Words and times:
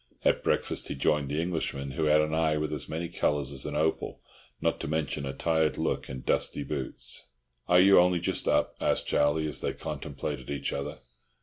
At 0.25 0.43
breakfast 0.43 0.87
he 0.87 0.95
joined 0.95 1.29
the 1.29 1.39
Englishman, 1.39 1.91
who 1.91 2.05
had 2.05 2.21
an 2.21 2.33
eye 2.33 2.57
with 2.57 2.73
as 2.73 2.89
many 2.89 3.07
colours 3.07 3.51
as 3.51 3.67
an 3.67 3.75
opal, 3.75 4.19
not 4.59 4.79
to 4.79 4.87
mention 4.87 5.27
a 5.27 5.33
tired 5.33 5.77
look 5.77 6.09
and 6.09 6.25
dusty 6.25 6.63
boots. 6.63 7.27
"Are 7.67 7.79
you 7.79 7.99
only 7.99 8.19
just 8.19 8.47
up?" 8.47 8.75
asked 8.81 9.05
Charlie, 9.05 9.45
as 9.45 9.61
they 9.61 9.73
contemplated 9.73 10.49
each 10.49 10.73
other. 10.73 10.97